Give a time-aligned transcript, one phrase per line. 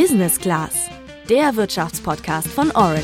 [0.00, 0.88] Business Class,
[1.28, 3.02] der Wirtschaftspodcast von Orange.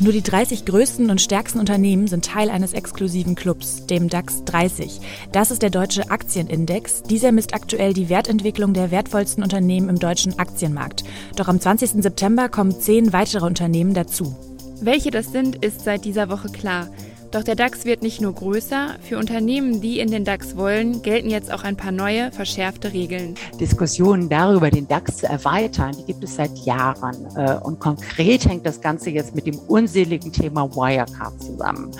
[0.00, 5.00] Nur die 30 größten und stärksten Unternehmen sind Teil eines exklusiven Clubs, dem DAX 30.
[5.32, 7.02] Das ist der deutsche Aktienindex.
[7.02, 11.04] Dieser misst aktuell die Wertentwicklung der wertvollsten Unternehmen im deutschen Aktienmarkt.
[11.36, 12.02] Doch am 20.
[12.02, 14.36] September kommen zehn weitere Unternehmen dazu.
[14.82, 16.88] Welche das sind, ist seit dieser Woche klar.
[17.32, 21.30] Doch der DAX wird nicht nur größer, für Unternehmen, die in den DAX wollen, gelten
[21.30, 23.36] jetzt auch ein paar neue, verschärfte Regeln.
[23.58, 27.26] Diskussionen darüber, den DAX zu erweitern, die gibt es seit Jahren.
[27.34, 31.90] Äh, und konkret hängt das Ganze jetzt mit dem unseligen Thema Wirecard zusammen.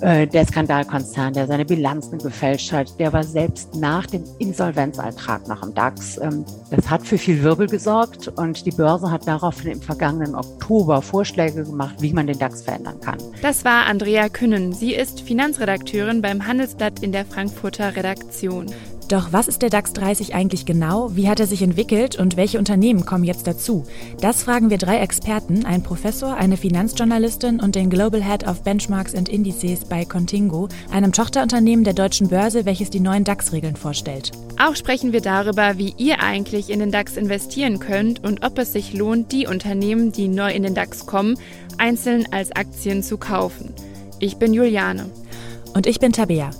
[0.00, 5.60] Äh, der Skandalkonzern, der seine Bilanzen gefälscht hat, der war selbst nach dem Insolvenzantrag nach
[5.60, 6.18] dem DAX.
[6.18, 11.02] Ähm, das hat für viel Wirbel gesorgt und die Börse hat daraufhin im vergangenen Oktober
[11.02, 13.18] Vorschläge gemacht, wie man den DAX verändern kann.
[13.42, 14.71] Das war Andrea Künnen.
[14.74, 18.66] Sie ist Finanzredakteurin beim Handelsblatt in der Frankfurter Redaktion.
[19.12, 21.14] Doch was ist der DAX 30 eigentlich genau?
[21.14, 23.84] Wie hat er sich entwickelt und welche Unternehmen kommen jetzt dazu?
[24.22, 29.14] Das fragen wir drei Experten, einen Professor, eine Finanzjournalistin und den Global Head of Benchmarks
[29.14, 34.32] and Indices bei Contingo, einem Tochterunternehmen der deutschen Börse, welches die neuen DAX-Regeln vorstellt.
[34.58, 38.72] Auch sprechen wir darüber, wie ihr eigentlich in den DAX investieren könnt und ob es
[38.72, 41.36] sich lohnt, die Unternehmen, die neu in den DAX kommen,
[41.76, 43.74] einzeln als Aktien zu kaufen.
[44.22, 45.10] Ich bin Juliane.
[45.74, 46.50] Und ich bin Tabea.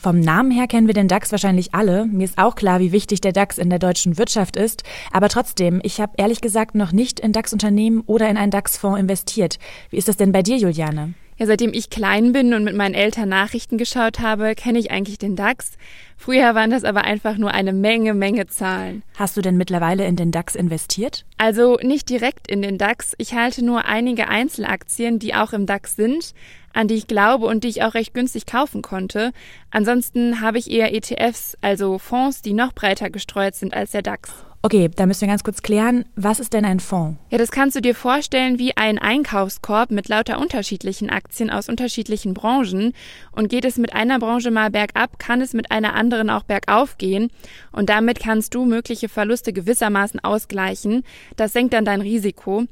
[0.00, 2.06] Vom Namen her kennen wir den DAX wahrscheinlich alle.
[2.06, 4.84] Mir ist auch klar, wie wichtig der DAX in der deutschen Wirtschaft ist.
[5.12, 9.58] Aber trotzdem, ich habe ehrlich gesagt noch nicht in DAX-Unternehmen oder in einen DAX-Fonds investiert.
[9.90, 11.12] Wie ist das denn bei dir, Juliane?
[11.36, 15.18] Ja, seitdem ich klein bin und mit meinen Eltern Nachrichten geschaut habe, kenne ich eigentlich
[15.18, 15.72] den DAX.
[16.16, 19.02] Früher waren das aber einfach nur eine Menge, Menge Zahlen.
[19.16, 21.24] Hast du denn mittlerweile in den DAX investiert?
[21.36, 23.14] Also nicht direkt in den DAX.
[23.18, 26.34] Ich halte nur einige Einzelaktien, die auch im DAX sind,
[26.72, 29.32] an die ich glaube und die ich auch recht günstig kaufen konnte.
[29.72, 34.32] Ansonsten habe ich eher ETFs, also Fonds, die noch breiter gestreut sind als der DAX.
[34.64, 37.18] Okay, da müssen wir ganz kurz klären, was ist denn ein Fonds?
[37.28, 42.32] Ja, das kannst du dir vorstellen wie ein Einkaufskorb mit lauter unterschiedlichen Aktien aus unterschiedlichen
[42.32, 42.94] Branchen.
[43.32, 46.96] Und geht es mit einer Branche mal bergab, kann es mit einer anderen auch bergauf
[46.96, 47.28] gehen.
[47.72, 51.04] Und damit kannst du mögliche Verluste gewissermaßen ausgleichen.
[51.36, 52.64] Das senkt dann dein Risiko.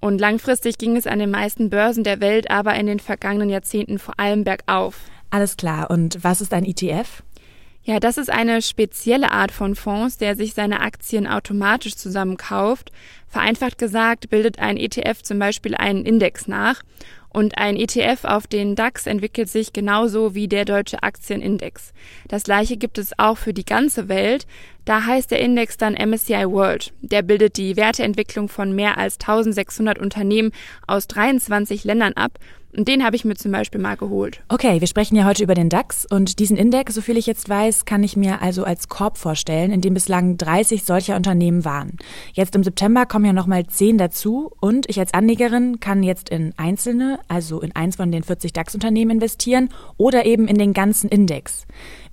[0.00, 3.98] Und langfristig ging es an den meisten Börsen der Welt aber in den vergangenen Jahrzehnten
[3.98, 5.00] vor allem bergauf.
[5.30, 5.90] Alles klar.
[5.90, 7.22] Und was ist ein ETF?
[7.88, 12.92] Ja, das ist eine spezielle Art von Fonds, der sich seine Aktien automatisch zusammenkauft.
[13.28, 16.82] Vereinfacht gesagt bildet ein ETF zum Beispiel einen Index nach
[17.30, 21.94] und ein ETF auf den DAX entwickelt sich genauso wie der deutsche Aktienindex.
[22.28, 24.46] Das gleiche gibt es auch für die ganze Welt.
[24.84, 26.92] Da heißt der Index dann MSCI World.
[27.00, 30.52] Der bildet die Werteentwicklung von mehr als 1600 Unternehmen
[30.86, 32.38] aus 23 Ländern ab
[32.76, 34.40] und den habe ich mir zum Beispiel mal geholt.
[34.48, 37.84] Okay, wir sprechen ja heute über den DAX und diesen Index, soviel ich jetzt weiß,
[37.84, 41.96] kann ich mir also als Korb vorstellen, in dem bislang 30 solcher Unternehmen waren.
[42.34, 46.52] Jetzt im September kommen ja nochmal 10 dazu und ich als Anlegerin kann jetzt in
[46.56, 51.66] einzelne, also in eins von den 40 DAX-Unternehmen investieren oder eben in den ganzen Index.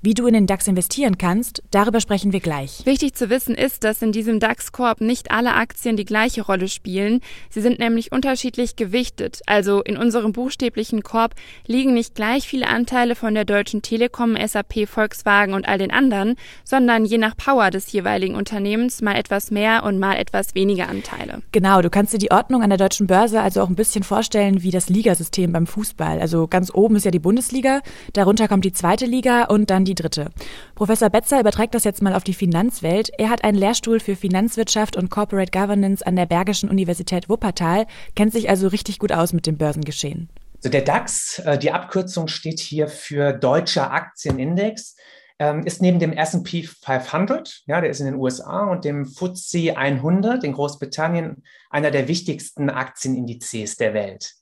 [0.05, 2.85] Wie du in den DAX investieren kannst, darüber sprechen wir gleich.
[2.85, 7.21] Wichtig zu wissen ist, dass in diesem DAX-Korb nicht alle Aktien die gleiche Rolle spielen.
[7.49, 9.41] Sie sind nämlich unterschiedlich gewichtet.
[9.47, 11.35] Also in unserem buchstäblichen Korb
[11.67, 16.35] liegen nicht gleich viele Anteile von der Deutschen Telekom, SAP, Volkswagen und all den anderen,
[16.63, 21.41] sondern je nach Power des jeweiligen Unternehmens mal etwas mehr und mal etwas weniger Anteile.
[21.51, 24.63] Genau, du kannst dir die Ordnung an der deutschen Börse also auch ein bisschen vorstellen
[24.63, 26.21] wie das Ligasystem beim Fußball.
[26.21, 27.81] Also ganz oben ist ja die Bundesliga,
[28.13, 30.29] darunter kommt die zweite Liga und dann die die dritte.
[30.75, 33.09] Professor Betzer überträgt das jetzt mal auf die Finanzwelt.
[33.17, 38.33] Er hat einen Lehrstuhl für Finanzwirtschaft und Corporate Governance an der Bergischen Universität Wuppertal, kennt
[38.33, 40.29] sich also richtig gut aus mit dem Börsengeschehen.
[40.57, 44.95] Also der DAX, äh, die Abkürzung steht hier für Deutscher Aktienindex,
[45.37, 49.75] ähm, ist neben dem S&P 500, ja, der ist in den USA, und dem FTSE
[49.75, 54.33] 100 in Großbritannien einer der wichtigsten Aktienindizes der Welt.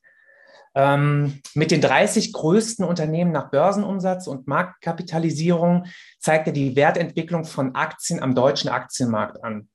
[0.76, 5.86] Ähm, mit den 30 größten Unternehmen nach Börsenumsatz und Marktkapitalisierung
[6.20, 9.70] zeigt er die Wertentwicklung von Aktien am deutschen Aktienmarkt an.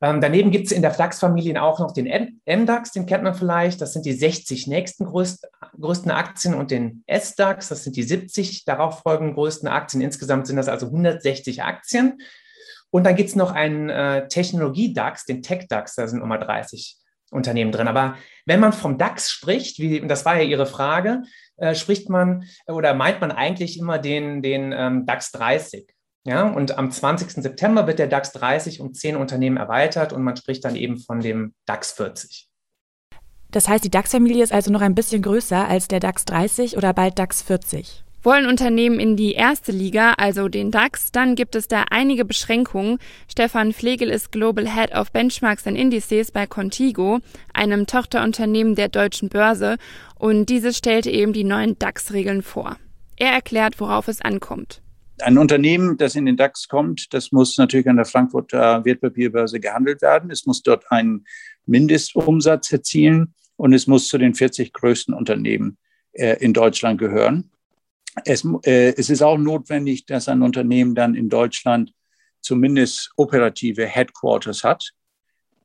[0.00, 2.06] Ähm, daneben gibt es in der DAX-Familie auch noch den
[2.46, 3.80] MDAX, den kennt man vielleicht.
[3.80, 5.48] Das sind die 60 nächsten größt,
[5.80, 10.00] größten Aktien und den SDAX, das sind die 70 darauf folgenden größten Aktien.
[10.00, 12.18] Insgesamt sind das also 160 Aktien.
[12.90, 16.96] Und dann gibt es noch einen äh, Technologie-DAX, den Tech-DAX, da sind nochmal 30
[17.30, 17.88] Unternehmen drin.
[17.88, 18.16] Aber
[18.46, 21.22] wenn man vom DAX spricht, wie, das war ja Ihre Frage,
[21.56, 25.92] äh, spricht man oder meint man eigentlich immer den, den ähm, DAX 30.
[26.28, 27.42] Ja, und am 20.
[27.42, 31.20] September wird der DAX 30 um zehn Unternehmen erweitert und man spricht dann eben von
[31.20, 32.50] dem DAX 40.
[33.50, 36.92] Das heißt, die DAX-Familie ist also noch ein bisschen größer als der DAX 30 oder
[36.92, 38.04] bald DAX 40.
[38.22, 42.98] Wollen Unternehmen in die erste Liga, also den DAX, dann gibt es da einige Beschränkungen.
[43.26, 47.20] Stefan Flegel ist Global Head of Benchmarks and Indices bei Contigo,
[47.54, 49.78] einem Tochterunternehmen der deutschen Börse,
[50.16, 52.76] und dieses stellte eben die neuen DAX-Regeln vor.
[53.16, 54.82] Er erklärt, worauf es ankommt.
[55.20, 60.00] Ein Unternehmen, das in den DAX kommt, das muss natürlich an der Frankfurter Wertpapierbörse gehandelt
[60.00, 60.30] werden.
[60.30, 61.26] Es muss dort einen
[61.66, 65.76] Mindestumsatz erzielen und es muss zu den 40 größten Unternehmen
[66.12, 67.50] äh, in Deutschland gehören.
[68.24, 71.92] Es, äh, es ist auch notwendig, dass ein Unternehmen dann in Deutschland
[72.40, 74.92] zumindest operative Headquarters hat,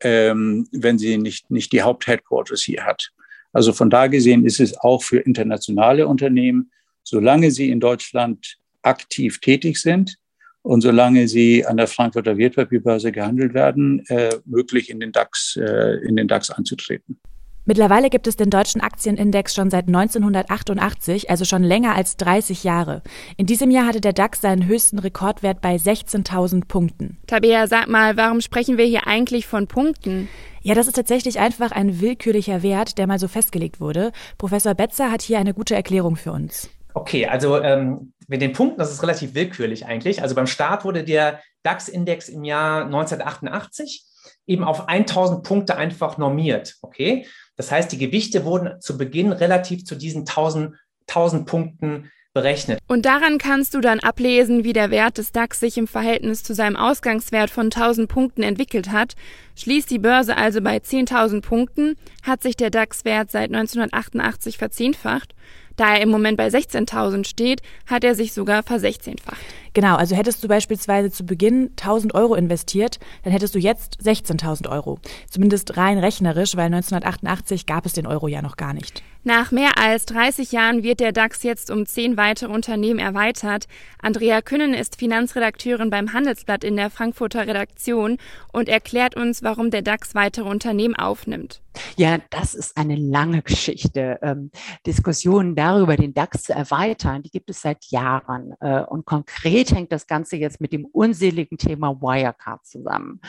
[0.01, 3.11] ähm, wenn sie nicht, nicht die Hauptheadquarters hier hat.
[3.51, 6.71] Also von da gesehen ist es auch für internationale Unternehmen,
[7.03, 10.17] solange sie in Deutschland aktiv tätig sind
[10.61, 15.97] und solange sie an der Frankfurter Wertpapierbörse gehandelt werden, äh, möglich in den DAX, äh,
[16.05, 17.19] in den DAX anzutreten.
[17.65, 23.01] Mittlerweile gibt es den deutschen Aktienindex schon seit 1988, also schon länger als 30 Jahre.
[23.37, 27.17] In diesem Jahr hatte der DAX seinen höchsten Rekordwert bei 16.000 Punkten.
[27.27, 30.27] Tabea, sag mal, warum sprechen wir hier eigentlich von Punkten?
[30.61, 34.11] Ja, das ist tatsächlich einfach ein willkürlicher Wert, der mal so festgelegt wurde.
[34.37, 36.69] Professor Betzer hat hier eine gute Erklärung für uns.
[36.93, 40.21] Okay, also ähm, mit den Punkten, das ist relativ willkürlich eigentlich.
[40.21, 44.05] Also beim Start wurde der DAX-Index im Jahr 1988
[44.45, 46.75] eben auf 1000 Punkte einfach normiert.
[46.81, 47.25] Okay,
[47.55, 50.75] das heißt, die Gewichte wurden zu Beginn relativ zu diesen 1000,
[51.07, 52.79] 1000 Punkten berechnet.
[52.87, 56.55] Und daran kannst du dann ablesen, wie der Wert des DAX sich im Verhältnis zu
[56.55, 59.13] seinem Ausgangswert von 1000 Punkten entwickelt hat.
[59.55, 65.35] Schließt die Börse also bei 10.000 Punkten, hat sich der DAX-Wert seit 1988 verzehnfacht.
[65.75, 69.41] Da er im Moment bei 16.000 steht, hat er sich sogar versechzehnfacht.
[69.73, 74.69] Genau, also hättest du beispielsweise zu Beginn 1000 Euro investiert, dann hättest du jetzt 16.000
[74.69, 74.99] Euro.
[75.29, 79.03] Zumindest rein rechnerisch, weil 1988 gab es den Euro ja noch gar nicht.
[79.25, 83.67] Nach mehr als 30 Jahren wird der DAX jetzt um zehn weitere Unternehmen erweitert.
[84.01, 88.17] Andrea Künnen ist Finanzredakteurin beim Handelsblatt in der Frankfurter Redaktion
[88.51, 91.61] und erklärt uns, warum der DAX weitere Unternehmen aufnimmt.
[91.95, 94.19] Ja, das ist eine lange Geschichte.
[94.21, 94.51] Ähm,
[94.85, 98.53] Diskussionen darüber, den DAX zu erweitern, die gibt es seit Jahren.
[98.59, 103.21] Äh, und konkret hängt das Ganze jetzt mit dem unseligen Thema Wirecard zusammen.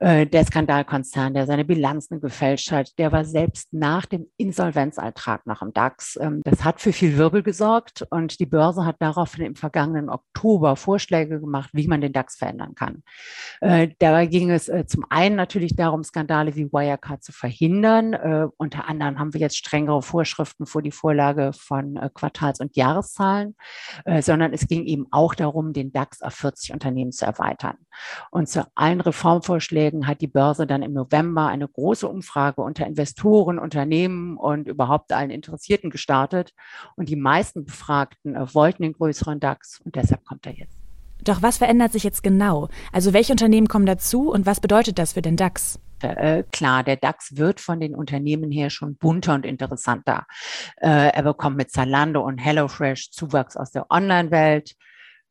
[0.00, 5.60] Äh, der Skandalkonzern, der seine Bilanzen gefälscht hat, der war selbst nach dem Insolvenzantrag nach
[5.60, 6.18] dem DAX.
[6.20, 10.76] Ähm, das hat für viel Wirbel gesorgt und die Börse hat daraufhin im vergangenen Oktober
[10.76, 13.02] Vorschläge gemacht, wie man den DAX verändern kann.
[13.60, 18.14] Äh, dabei ging es äh, zum einen natürlich darum, Skandale wie Wirecard zu verhindern
[18.56, 23.56] unter anderem haben wir jetzt strengere Vorschriften vor die Vorlage von Quartals- und Jahreszahlen,
[24.20, 27.76] sondern es ging eben auch darum, den DAX auf 40 Unternehmen zu erweitern.
[28.30, 33.58] Und zu allen Reformvorschlägen hat die Börse dann im November eine große Umfrage unter Investoren,
[33.58, 36.52] Unternehmen und überhaupt allen Interessierten gestartet.
[36.96, 40.78] Und die meisten Befragten äh, wollten den größeren DAX und deshalb kommt er jetzt.
[41.22, 42.68] Doch was verändert sich jetzt genau?
[42.92, 45.80] Also welche Unternehmen kommen dazu und was bedeutet das für den DAX?
[46.02, 50.26] Äh, klar, der DAX wird von den Unternehmen her schon bunter und interessanter.
[50.76, 54.74] Äh, er bekommt mit Zalando und HelloFresh Zuwachs aus der Online-Welt.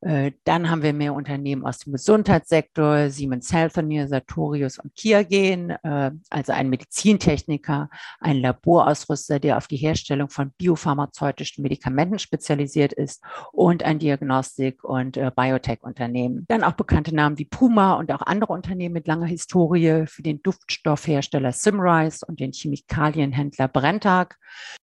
[0.02, 6.12] Äh, dann haben wir mehr Unternehmen aus dem Gesundheitssektor, Siemens Healthineers, Sartorius und Kiergen, äh,
[6.30, 7.90] also ein Medizintechniker,
[8.20, 15.18] ein Laborausrüster, der auf die Herstellung von biopharmazeutischen Medikamenten spezialisiert ist und ein Diagnostik- und
[15.18, 16.46] äh, Biotech-Unternehmen.
[16.48, 20.42] Dann auch bekannte Namen wie Puma und auch andere Unternehmen mit langer Historie für den
[20.44, 24.38] Duftstoffhersteller Simrise und den Chemikalienhändler Brenntag.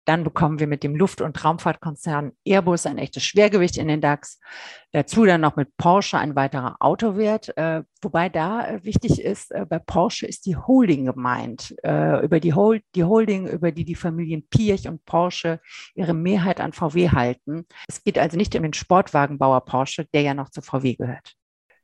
[0.10, 4.39] Dann bekommen wir mit dem Luft- und Raumfahrtkonzern Airbus ein echtes Schwergewicht in den DAX.
[4.92, 7.56] Dazu dann noch mit Porsche ein weiterer Autowert.
[7.56, 11.75] Äh, wobei da äh, wichtig ist, äh, bei Porsche ist die Holding gemeint.
[11.84, 15.60] Äh, über die, Hol die Holding, über die die Familien Piech und Porsche
[15.94, 17.68] ihre Mehrheit an VW halten.
[17.88, 21.36] Es geht also nicht um den Sportwagenbauer Porsche, der ja noch zu VW gehört.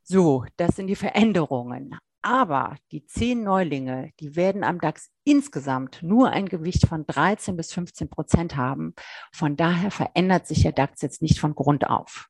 [0.01, 1.96] So, das sind die Veränderungen.
[2.25, 7.72] Aber die zehn Neulinge, die werden am DAX insgesamt nur ein Gewicht von 13 bis
[7.72, 8.96] 15 Prozent haben.
[9.32, 12.27] Von daher verändert sich der DAX jetzt nicht von Grund auf.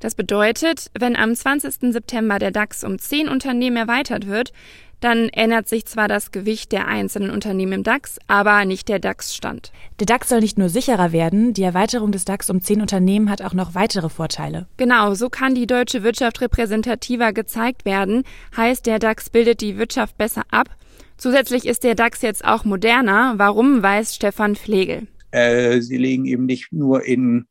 [0.00, 1.92] Das bedeutet, wenn am 20.
[1.92, 4.52] September der DAX um zehn Unternehmen erweitert wird,
[5.00, 9.72] dann ändert sich zwar das Gewicht der einzelnen Unternehmen im DAX, aber nicht der DAX-Stand.
[9.98, 13.42] Der DAX soll nicht nur sicherer werden, die Erweiterung des DAX um zehn Unternehmen hat
[13.42, 14.66] auch noch weitere Vorteile.
[14.76, 18.24] Genau, so kann die deutsche Wirtschaft repräsentativer gezeigt werden,
[18.56, 20.68] heißt der DAX bildet die Wirtschaft besser ab.
[21.16, 23.34] Zusätzlich ist der DAX jetzt auch moderner.
[23.36, 25.06] Warum, weiß Stefan Flegel.
[25.32, 27.46] Äh, sie legen eben nicht nur in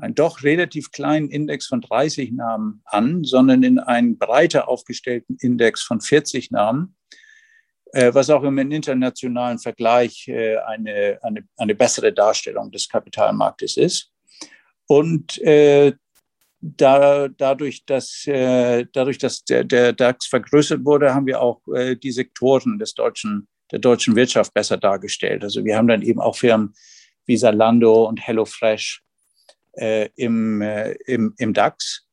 [0.00, 5.82] einen doch relativ kleinen Index von 30 Namen an, sondern in einen breiter aufgestellten Index
[5.82, 6.96] von 40 Namen.
[7.92, 14.12] äh, was auch im internationalen Vergleich äh, eine, eine, eine bessere Darstellung des Kapitalmarktes ist.
[14.86, 15.92] Und äh,
[16.60, 21.96] da, dadurch, dass, äh, dadurch, dass der, der DAX vergrößert wurde, haben wir auch äh,
[21.96, 25.42] die Sektoren des deutschen, der deutschen Wirtschaft besser dargestellt.
[25.42, 26.74] Also wir haben dann eben auch Firmen
[27.26, 29.02] wie Zalando und HelloFresh
[30.16, 32.06] im, äh, im, im DAX.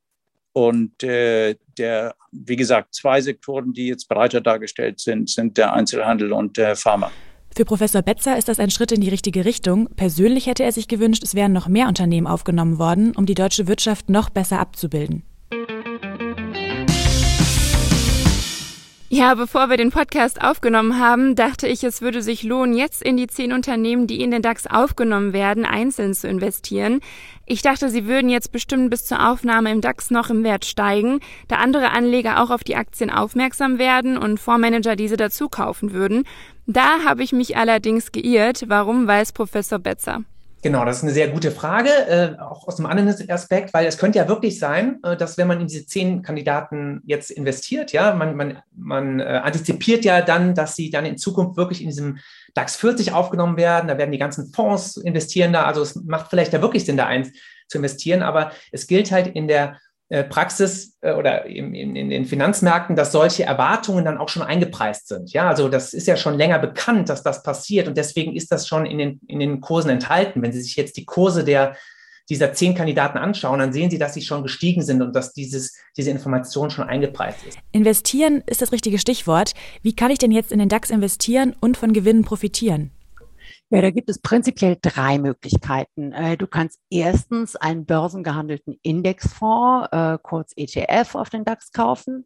[0.53, 6.33] Und äh, der, wie gesagt, zwei Sektoren, die jetzt breiter dargestellt sind, sind der Einzelhandel
[6.33, 7.11] und der Pharma.
[7.55, 9.89] Für Professor Betzer ist das ein Schritt in die richtige Richtung.
[9.95, 13.67] Persönlich hätte er sich gewünscht, es wären noch mehr Unternehmen aufgenommen worden, um die deutsche
[13.67, 15.23] Wirtschaft noch besser abzubilden.
[19.09, 23.15] Ja, bevor wir den Podcast aufgenommen haben, dachte ich, es würde sich lohnen, jetzt in
[23.15, 26.99] die zehn Unternehmen, die in den DAX aufgenommen werden, einzeln zu investieren.
[27.45, 31.21] Ich dachte, sie würden jetzt bestimmt bis zur Aufnahme im DAX noch im Wert steigen,
[31.47, 36.25] da andere Anleger auch auf die Aktien aufmerksam werden und Fondsmanager diese dazu kaufen würden.
[36.65, 38.65] Da habe ich mich allerdings geirrt.
[38.67, 40.23] Warum weiß Professor Betzer?
[40.63, 43.99] Genau, das ist eine sehr gute Frage, äh, auch aus einem anderen Aspekt, weil es
[43.99, 48.15] könnte ja wirklich sein, äh, dass wenn man in diese zehn Kandidaten jetzt investiert, ja,
[48.15, 52.17] man, man, man äh, antizipiert ja dann, dass sie dann in Zukunft wirklich in diesem
[52.55, 56.53] DAX 40 aufgenommen werden, da werden die ganzen Fonds investieren da, also es macht vielleicht
[56.53, 57.31] da wirklich Sinn, da eins
[57.67, 59.77] zu investieren, aber es gilt halt in der
[60.23, 65.07] Praxis äh, oder in, in, in, den Finanzmärkten, dass solche Erwartungen dann auch schon eingepreist
[65.07, 65.33] sind.
[65.33, 68.67] Ja, also das ist ja schon länger bekannt, dass das passiert und deswegen ist das
[68.67, 70.41] schon in den, in den Kursen enthalten.
[70.41, 71.75] Wenn Sie sich jetzt die Kurse der
[72.29, 75.77] dieser zehn Kandidaten anschauen, dann sehen Sie, dass sie schon gestiegen sind und dass dieses,
[75.95, 77.57] diese Information schon eingepreist ist.
[77.71, 79.53] Investieren ist das richtige Stichwort.
[79.81, 82.91] Wie kann ich denn jetzt in den DAX investieren und von Gewinnen profitieren?
[83.69, 86.13] Ja, da gibt es prinzipiell drei Möglichkeiten.
[86.13, 92.25] Äh, du kannst erstens einen börsengehandelten Indexfonds, äh, kurz ETF, auf den DAX kaufen.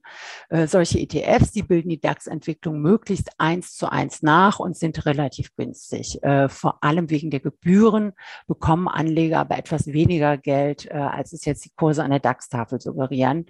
[0.50, 5.56] Äh, solche ETFs, die bilden die DAX-Entwicklung möglichst eins zu eins nach und sind relativ
[5.56, 6.20] günstig.
[6.50, 8.14] Vor allem wegen der Gebühren
[8.48, 13.48] bekommen Anleger aber etwas weniger Geld, als es jetzt die Kurse an der DAX-Tafel suggerieren.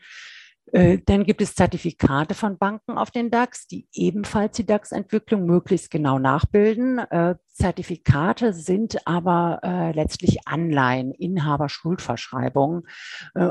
[0.72, 5.92] Äh, dann gibt es Zertifikate von Banken auf den DAX, die ebenfalls die DAX-Entwicklung möglichst
[5.92, 7.00] genau nachbilden.
[7.00, 12.84] Äh, Zertifikate sind aber äh, letztlich Anleihen, Inhaberschuldverschreibungen.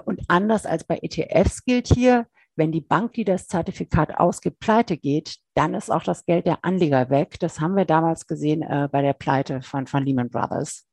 [0.04, 4.96] und anders als bei ETFs gilt hier, wenn die Bank, die das Zertifikat ausgibt, pleite
[4.96, 7.38] geht, dann ist auch das Geld der Anleger weg.
[7.40, 10.86] Das haben wir damals gesehen bei der Pleite von, von Lehman Brothers.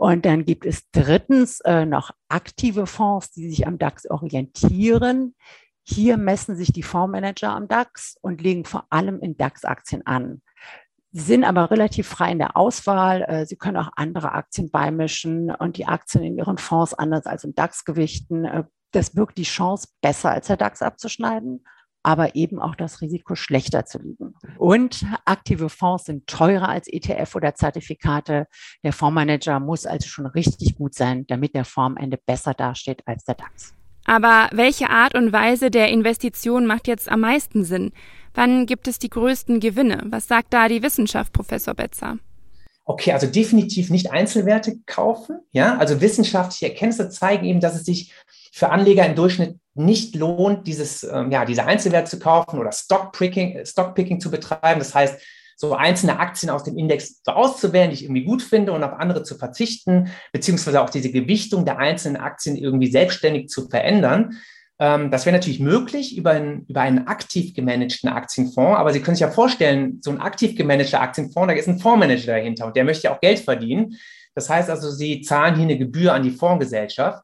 [0.00, 5.34] Und dann gibt es drittens äh, noch aktive Fonds, die sich am DAX orientieren.
[5.82, 10.40] Hier messen sich die Fondsmanager am DAX und legen vor allem in DAX-Aktien an.
[11.12, 13.26] Sie sind aber relativ frei in der Auswahl.
[13.28, 17.44] Äh, Sie können auch andere Aktien beimischen und die Aktien in Ihren Fonds anders als
[17.44, 18.46] im DAX gewichten.
[18.46, 21.62] Äh, das birgt die Chance, besser als der DAX abzuschneiden
[22.02, 24.34] aber eben auch das Risiko schlechter zu liegen.
[24.58, 28.46] Und aktive Fonds sind teurer als ETF oder Zertifikate.
[28.82, 33.02] Der Fondsmanager muss also schon richtig gut sein, damit der Fonds am Ende besser dasteht
[33.06, 33.74] als der DAX.
[34.06, 37.92] Aber welche Art und Weise der Investition macht jetzt am meisten Sinn?
[38.34, 40.02] Wann gibt es die größten Gewinne?
[40.06, 42.18] Was sagt da die Wissenschaft, Professor Betzer?
[42.84, 45.40] Okay, also definitiv nicht Einzelwerte kaufen.
[45.52, 48.12] Ja, also wissenschaftliche Erkenntnisse zeigen eben, dass es sich
[48.52, 53.64] für Anleger im Durchschnitt nicht lohnt, dieses, ähm, ja, diese Einzelwerte zu kaufen oder Stockpicking,
[53.64, 54.78] Stockpicking zu betreiben.
[54.78, 55.20] Das heißt,
[55.60, 58.94] so einzelne Aktien aus dem Index so auszuwählen, die ich irgendwie gut finde und auf
[58.94, 64.38] andere zu verzichten, beziehungsweise auch diese Gewichtung der einzelnen Aktien irgendwie selbstständig zu verändern.
[64.78, 69.16] Ähm, das wäre natürlich möglich über einen, über einen aktiv gemanagten Aktienfonds, aber Sie können
[69.16, 72.84] sich ja vorstellen, so ein aktiv gemanagter Aktienfonds, da ist ein Fondsmanager dahinter und der
[72.84, 73.98] möchte ja auch Geld verdienen.
[74.34, 77.22] Das heißt also, Sie zahlen hier eine Gebühr an die Fondsgesellschaft.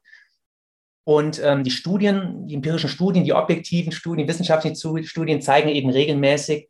[1.08, 5.88] Und ähm, die Studien, die empirischen Studien, die objektiven Studien, die wissenschaftlichen Studien zeigen eben
[5.88, 6.68] regelmäßig,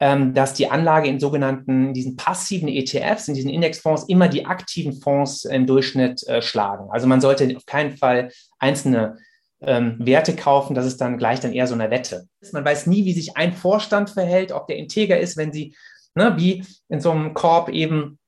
[0.00, 4.92] ähm, dass die Anlage in sogenannten, diesen passiven ETFs, in diesen Indexfonds, immer die aktiven
[4.92, 6.88] Fonds im Durchschnitt äh, schlagen.
[6.90, 9.18] Also man sollte auf keinen Fall einzelne
[9.60, 12.26] ähm, Werte kaufen, das ist dann gleich dann eher so eine Wette.
[12.52, 15.76] Man weiß nie, wie sich ein Vorstand verhält, ob der integer ist, wenn sie,
[16.16, 18.18] ne, wie in so einem Korb eben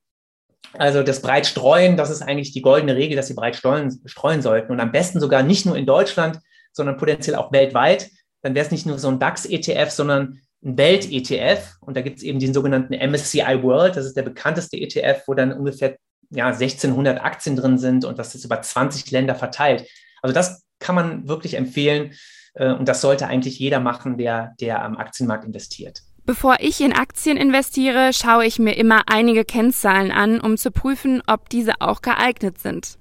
[0.74, 4.42] also das breit streuen, das ist eigentlich die goldene Regel, dass sie breit streuen, streuen
[4.42, 4.72] sollten.
[4.72, 6.40] Und am besten sogar nicht nur in Deutschland,
[6.72, 8.10] sondern potenziell auch weltweit.
[8.42, 11.76] Dann wäre es nicht nur so ein DAX-ETF, sondern ein Welt-ETF.
[11.80, 13.96] Und da gibt es eben den sogenannten MSCI World.
[13.96, 15.96] Das ist der bekannteste ETF, wo dann ungefähr
[16.30, 19.88] ja, 1600 Aktien drin sind und das ist über 20 Länder verteilt.
[20.20, 22.12] Also das kann man wirklich empfehlen.
[22.54, 26.02] Äh, und das sollte eigentlich jeder machen, der, der am Aktienmarkt investiert.
[26.28, 31.22] Bevor ich in Aktien investiere, schaue ich mir immer einige Kennzahlen an, um zu prüfen,
[31.26, 32.98] ob diese auch geeignet sind.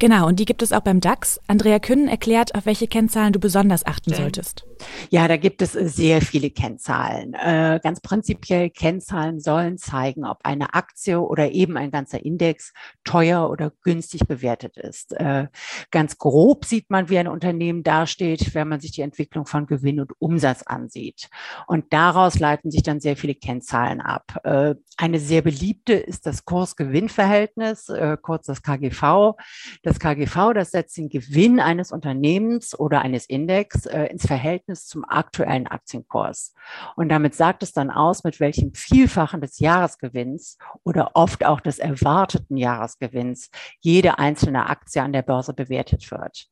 [0.00, 1.38] Genau, und die gibt es auch beim DAX.
[1.46, 4.64] Andrea Kühn erklärt, auf welche Kennzahlen du besonders achten solltest.
[5.10, 7.34] Ja, da gibt es sehr viele Kennzahlen.
[7.34, 12.72] Äh, ganz prinzipiell Kennzahlen sollen zeigen, ob eine Aktie oder eben ein ganzer Index
[13.04, 15.12] teuer oder günstig bewertet ist.
[15.12, 15.48] Äh,
[15.90, 20.00] ganz grob sieht man, wie ein Unternehmen dasteht, wenn man sich die Entwicklung von Gewinn
[20.00, 21.28] und Umsatz ansieht.
[21.66, 24.40] Und daraus leiten sich dann sehr viele Kennzahlen ab.
[24.44, 29.34] Äh, eine sehr beliebte ist das Kurs-Gewinn-Verhältnis, äh, kurz das KGV.
[29.82, 35.04] Das KGV, das setzt den Gewinn eines Unternehmens oder eines Index äh, ins Verhältnis zum
[35.04, 36.54] aktuellen Aktienkurs.
[36.96, 41.78] Und damit sagt es dann aus, mit welchem Vielfachen des Jahresgewinns oder oft auch des
[41.78, 46.46] erwarteten Jahresgewinns jede einzelne Aktie an der Börse bewertet wird.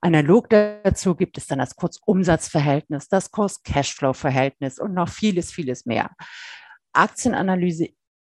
[0.00, 6.10] Analog dazu gibt es dann das Kurzumsatzverhältnis, das Kurs-Cashflow-Verhältnis und noch vieles, vieles mehr.
[6.92, 7.90] Aktienanalyse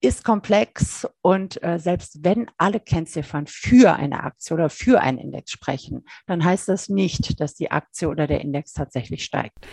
[0.03, 5.51] ist komplex und äh, selbst wenn alle Kennziffern für eine Aktie oder für einen Index
[5.51, 9.65] sprechen, dann heißt das nicht, dass die Aktie oder der Index tatsächlich steigt.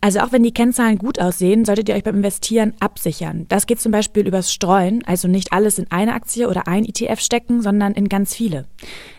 [0.00, 3.46] Also auch wenn die Kennzahlen gut aussehen, solltet ihr euch beim Investieren absichern.
[3.48, 7.18] Das geht zum Beispiel übers Streuen, also nicht alles in eine Aktie oder ein ETF
[7.18, 8.66] stecken, sondern in ganz viele.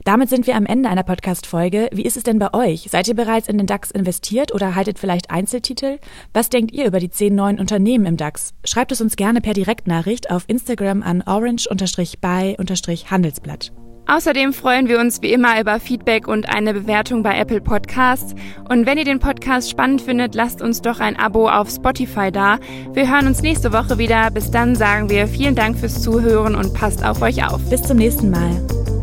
[0.06, 1.90] Damit sind wir am Ende einer Podcast-Folge.
[1.92, 2.88] Wie ist es denn bei euch?
[2.90, 6.00] Seid ihr bereits in den DAX investiert oder haltet vielleicht Einzeltitel?
[6.34, 8.54] Was denkt ihr über die zehn neuen Unternehmen im DAX?
[8.64, 13.74] Schreibt es uns gerne per Direktnachricht auf Instagram an orange-by-handelsblatt.
[14.10, 18.34] Außerdem freuen wir uns wie immer über Feedback und eine Bewertung bei Apple Podcasts.
[18.68, 22.58] Und wenn ihr den Podcast spannend findet, lasst uns doch ein Abo auf Spotify da.
[22.94, 24.32] Wir hören uns nächste Woche wieder.
[24.32, 27.62] Bis dann sagen wir vielen Dank fürs Zuhören und passt auf euch auf.
[27.70, 28.99] Bis zum nächsten Mal.